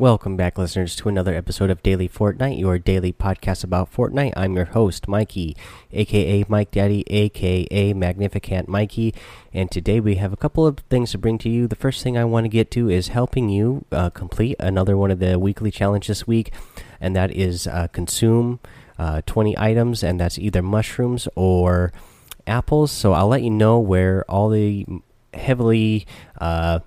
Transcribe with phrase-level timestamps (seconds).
[0.00, 4.32] Welcome back, listeners, to another episode of Daily Fortnite, your daily podcast about Fortnite.
[4.34, 5.54] I'm your host, Mikey,
[5.92, 9.14] aka Mike Daddy, aka Magnificent Mikey,
[9.52, 11.66] and today we have a couple of things to bring to you.
[11.66, 15.10] The first thing I want to get to is helping you uh, complete another one
[15.10, 16.50] of the weekly challenges this week,
[16.98, 18.58] and that is uh, consume
[18.98, 21.92] uh, 20 items, and that's either mushrooms or
[22.46, 22.90] apples.
[22.90, 24.86] So I'll let you know where all the
[25.34, 26.06] heavily
[26.40, 26.78] uh,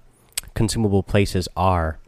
[0.55, 1.99] consumable places are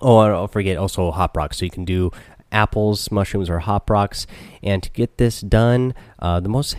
[0.00, 1.58] Oh, I'll forget also hop rocks.
[1.58, 2.10] So you can do
[2.52, 4.26] apples, mushrooms, or hop rocks.
[4.62, 6.76] And to get this done, uh, the most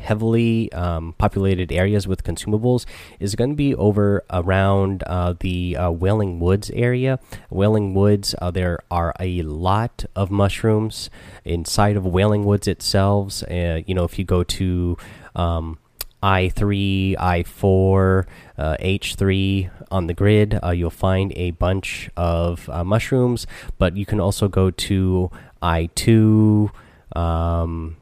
[0.00, 2.86] heavily um, populated areas with consumables
[3.18, 7.18] is going to be over around uh, the uh, Wailing Woods area.
[7.50, 11.10] Wailing Woods, uh, there are a lot of mushrooms
[11.44, 13.42] inside of Wailing Woods itself.
[13.50, 14.96] Uh, you know, if you go to
[15.34, 15.78] um,
[16.22, 18.26] I3, I4,
[18.58, 23.46] uh, H3 on the grid, uh, you'll find a bunch of uh, mushrooms,
[23.78, 25.30] but you can also go to
[25.62, 26.70] I2,
[27.16, 27.96] um,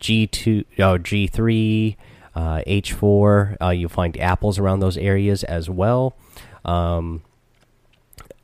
[0.00, 1.96] G2, oh, G3,
[2.36, 3.56] H4.
[3.60, 6.16] Uh, you'll find apples around those areas as well.
[6.64, 7.22] Um,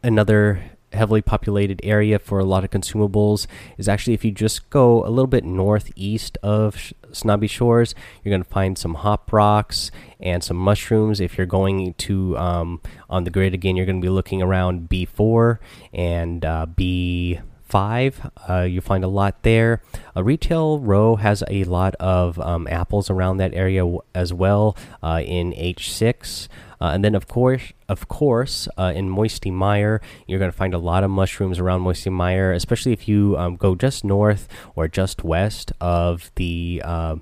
[0.02, 0.62] another
[0.98, 3.46] heavily populated area for a lot of consumables
[3.78, 8.42] is actually if you just go a little bit northeast of Snobby Shores, you're going
[8.42, 11.20] to find some hop rocks and some mushrooms.
[11.20, 14.88] If you're going to um, on the grid again, you're going to be looking around
[14.88, 15.58] B4
[15.92, 17.40] and uh, B.
[17.68, 19.82] Five, uh, you find a lot there.
[20.16, 25.20] A retail row has a lot of um, apples around that area as well uh,
[25.22, 26.48] in H6.
[26.80, 30.72] Uh, and then of course, of course, uh, in Moisty Mire, you're going to find
[30.72, 34.88] a lot of mushrooms around Moisty Mire, especially if you um, go just north or
[34.88, 37.16] just west of the uh,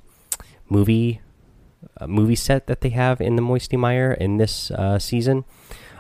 [0.69, 1.21] movie
[2.01, 5.45] uh, movie set that they have in the Moisty Mire in this season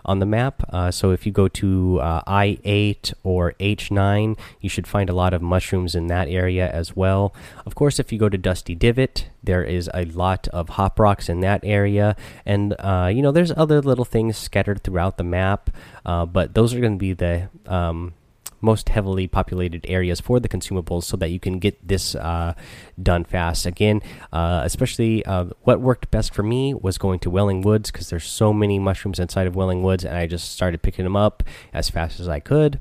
[0.06, 0.62] on the map.
[0.72, 5.34] Uh, so if you go to uh, I8 or H9, you should find a lot
[5.34, 7.34] of mushrooms in that area as well.
[7.66, 11.28] Of course, if you go to Dusty Divot, there is a lot of hop rocks
[11.28, 15.70] in that area, and uh, you know there's other little things scattered throughout the map,
[16.04, 18.14] uh, but those are going to be the um,
[18.60, 22.54] most heavily populated areas for the consumables so that you can get this uh,
[23.00, 23.66] done fast.
[23.66, 24.02] Again,
[24.32, 28.26] uh, especially uh, what worked best for me was going to Wailing Woods because there's
[28.26, 31.90] so many mushrooms inside of Wailing Woods, and I just started picking them up as
[31.90, 32.80] fast as I could.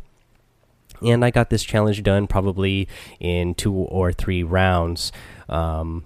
[1.02, 2.88] And I got this challenge done probably
[3.20, 5.12] in two or three rounds.
[5.50, 6.06] Um,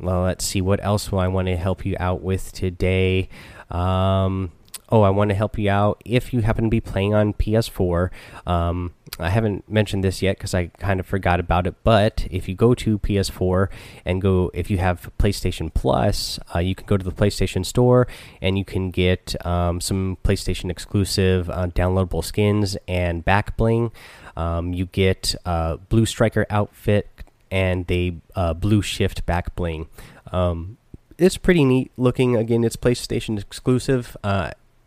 [0.00, 3.28] well, let's see what else will I want to help you out with today.
[3.70, 4.50] Um,
[4.88, 8.10] oh, I want to help you out if you happen to be playing on PS4.
[8.46, 11.74] Um, I haven't mentioned this yet because I kind of forgot about it.
[11.84, 13.68] But if you go to PS4
[14.04, 18.06] and go, if you have PlayStation Plus, uh, you can go to the PlayStation Store
[18.42, 23.92] and you can get um, some PlayStation exclusive uh, downloadable skins and back bling.
[24.36, 27.08] Um, you get uh, Blue Striker outfit
[27.50, 29.86] and the uh, Blue Shift back bling.
[30.32, 30.76] Um,
[31.18, 32.36] it's pretty neat looking.
[32.36, 34.16] Again, it's PlayStation exclusive.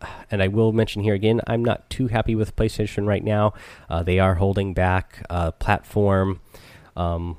[0.30, 3.54] And I will mention here again, I'm not too happy with PlayStation right now.
[3.88, 6.40] Uh, they are holding back uh, platform,
[6.96, 7.38] um,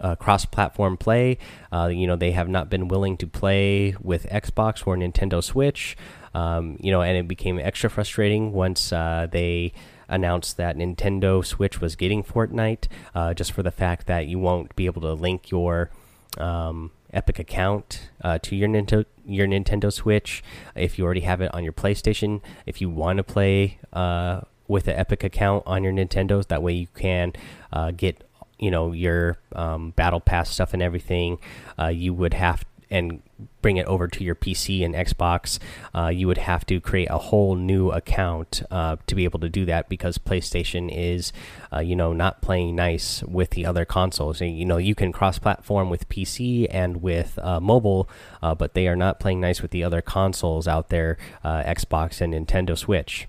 [0.00, 1.36] uh, cross-platform play.
[1.70, 5.96] Uh, you know, they have not been willing to play with Xbox or Nintendo Switch.
[6.34, 9.72] Um, you know, and it became extra frustrating once uh, they
[10.08, 14.74] announced that Nintendo Switch was getting Fortnite, uh, just for the fact that you won't
[14.76, 15.90] be able to link your
[16.38, 20.42] um, Epic account uh, to your Nintendo your Nintendo Switch
[20.74, 22.40] if you already have it on your PlayStation.
[22.66, 26.74] If you want to play uh, with an Epic account on your Nintendos, that way
[26.74, 27.32] you can
[27.72, 28.22] uh, get
[28.58, 31.38] you know your um, Battle Pass stuff and everything.
[31.78, 32.64] Uh, you would have
[32.94, 33.22] and
[33.60, 35.58] bring it over to your PC and Xbox,
[35.94, 39.48] uh, you would have to create a whole new account uh, to be able to
[39.48, 41.32] do that because PlayStation is,
[41.72, 44.40] uh, you know, not playing nice with the other consoles.
[44.40, 48.08] And, you know, you can cross-platform with PC and with uh, mobile,
[48.40, 52.20] uh, but they are not playing nice with the other consoles out there, uh, Xbox
[52.20, 53.26] and Nintendo Switch.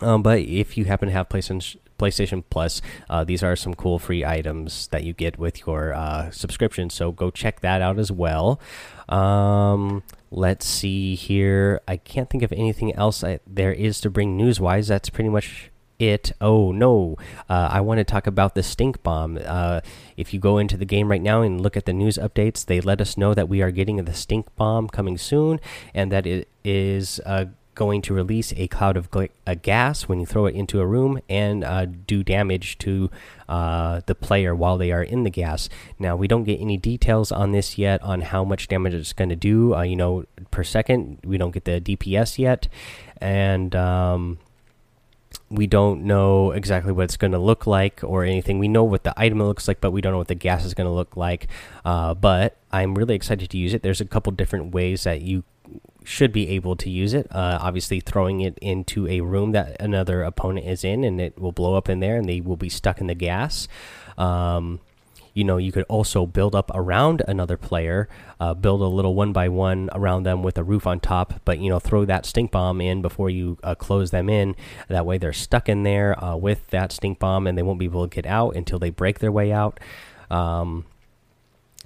[0.00, 2.82] Um, but if you happen to have PlayStation PlayStation Plus.
[3.08, 6.90] Uh, these are some cool free items that you get with your uh, subscription.
[6.90, 8.60] So go check that out as well.
[9.08, 11.80] Um, let's see here.
[11.86, 14.88] I can't think of anything else I, there is to bring news wise.
[14.88, 16.32] That's pretty much it.
[16.40, 17.16] Oh no,
[17.48, 19.38] uh, I want to talk about the stink bomb.
[19.44, 19.80] Uh,
[20.16, 22.80] if you go into the game right now and look at the news updates, they
[22.80, 25.60] let us know that we are getting the stink bomb coming soon,
[25.94, 27.44] and that it is uh,
[27.74, 29.08] going to release a cloud of
[29.46, 33.10] a gas when you throw it into a room and uh, do damage to
[33.48, 35.68] uh, the player while they are in the gas.
[35.98, 39.30] Now we don't get any details on this yet on how much damage it's going
[39.30, 39.74] to do.
[39.74, 41.18] Uh, you know, per second.
[41.24, 42.68] We don't get the DPS yet,
[43.20, 44.38] and um,
[45.50, 48.58] we don't know exactly what it's going to look like or anything.
[48.58, 50.74] We know what the item looks like, but we don't know what the gas is
[50.74, 51.48] going to look like.
[51.84, 53.82] Uh, but I'm really excited to use it.
[53.82, 55.44] There's a couple different ways that you
[56.04, 57.26] should be able to use it.
[57.30, 61.52] Uh, obviously, throwing it into a room that another opponent is in, and it will
[61.52, 63.66] blow up in there, and they will be stuck in the gas.
[64.16, 64.80] Um,
[65.32, 68.08] you know, you could also build up around another player,
[68.38, 71.58] uh, build a little one by one around them with a roof on top, but
[71.58, 74.54] you know, throw that stink bomb in before you uh, close them in.
[74.88, 77.86] That way, they're stuck in there uh, with that stink bomb, and they won't be
[77.86, 79.80] able to get out until they break their way out.
[80.30, 80.84] Um,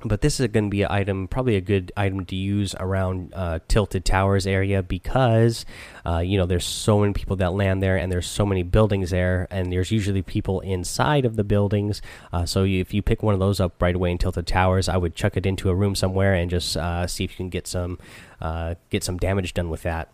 [0.04, 3.32] but this is going to be an item, probably a good item to use around
[3.34, 5.66] uh, Tilted Towers area because,
[6.06, 9.10] uh, you know, there's so many people that land there, and there's so many buildings
[9.10, 12.00] there, and there's usually people inside of the buildings.
[12.32, 14.96] Uh, so if you pick one of those up right away in Tilted Towers, I
[14.96, 17.66] would chuck it into a room somewhere and just uh, see if you can get
[17.66, 17.98] some
[18.40, 20.12] uh, get some damage done with that.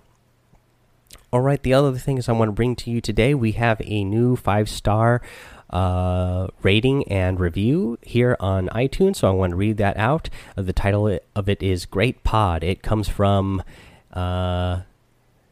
[1.30, 4.04] All right, the other things I want to bring to you today, we have a
[4.04, 5.20] new five star
[5.70, 9.16] uh, rating and review here on iTunes.
[9.16, 10.30] So I want to read that out.
[10.56, 12.62] Uh, the title of it is Great Pod.
[12.62, 13.62] It comes from.
[14.12, 14.80] Uh,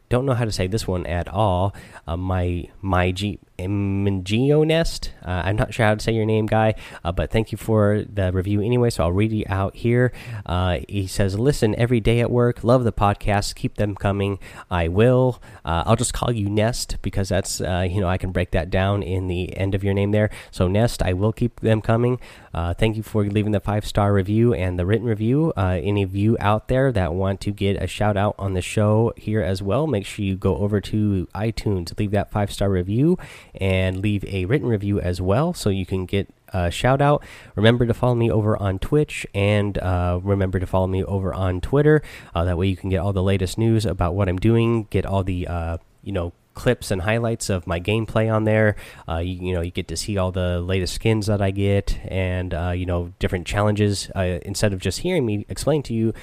[0.09, 1.73] don't know how to say this one at all.
[2.07, 5.11] Uh, my my G Nest.
[5.25, 8.03] Uh, I'm not sure how to say your name, guy, uh, but thank you for
[8.11, 8.89] the review anyway.
[8.89, 10.11] So I'll read it out here.
[10.45, 12.63] Uh, he says, "Listen every day at work.
[12.63, 13.55] Love the podcast.
[13.55, 14.39] Keep them coming.
[14.69, 15.41] I will.
[15.65, 18.69] Uh, I'll just call you Nest because that's uh, you know I can break that
[18.69, 20.29] down in the end of your name there.
[20.51, 22.19] So Nest, I will keep them coming.
[22.53, 25.51] Uh, thank you for leaving the five star review and the written review.
[25.57, 29.13] any of you out there that want to get a shout out on the show
[29.17, 33.17] here as well, make sure you go over to iTunes, leave that five star review."
[33.59, 37.23] And leave a written review as well so you can get a shout out.
[37.55, 41.61] Remember to follow me over on Twitch and uh, remember to follow me over on
[41.61, 42.01] Twitter.
[42.35, 45.05] Uh, that way you can get all the latest news about what I'm doing, get
[45.05, 48.75] all the, uh, you know, clips and highlights of my gameplay on there.
[49.07, 51.99] Uh, you, you, know, you get to see all the latest skins that I get,
[52.05, 54.09] and uh, you know, different challenges.
[54.15, 56.13] Uh, instead of just hearing me explain to you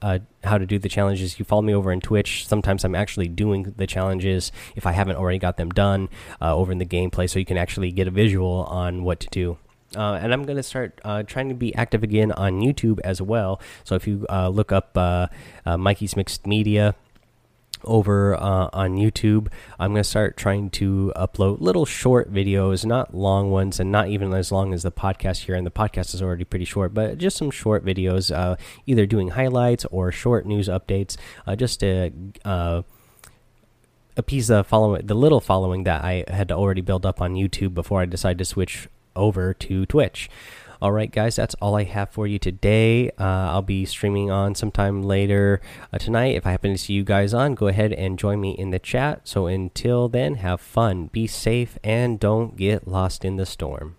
[0.00, 2.46] uh, how to do the challenges, you follow me over on Twitch.
[2.46, 6.08] Sometimes I'm actually doing the challenges if I haven't already got them done
[6.40, 9.28] uh, over in the gameplay, so you can actually get a visual on what to
[9.30, 9.58] do.
[9.94, 13.20] Uh, and I'm going to start uh, trying to be active again on YouTube as
[13.20, 13.60] well.
[13.84, 14.96] So if you uh, look up
[15.66, 16.94] Mikey's Mixed Media,
[17.84, 19.48] over uh, on YouTube.
[19.78, 24.08] I'm going to start trying to upload little short videos, not long ones, and not
[24.08, 25.54] even as long as the podcast here.
[25.54, 28.56] And the podcast is already pretty short, but just some short videos, uh,
[28.86, 32.10] either doing highlights or short news updates, uh, just to
[32.44, 32.82] uh,
[34.16, 38.00] appease the following, the little following that I had already built up on YouTube before
[38.00, 40.30] I decided to switch over to Twitch.
[40.82, 43.08] All right, guys, that's all I have for you today.
[43.10, 45.60] Uh, I'll be streaming on sometime later
[45.92, 46.34] uh, tonight.
[46.34, 48.80] If I happen to see you guys on, go ahead and join me in the
[48.80, 49.20] chat.
[49.22, 53.94] So until then, have fun, be safe, and don't get lost in the storm.